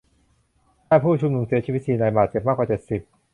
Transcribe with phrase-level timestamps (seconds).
[0.89, 3.01] ด้านผู้ชุมนุมเสียชีวิตสี่นาย บาดเจ็บมากกว่าเจ็ดสิบ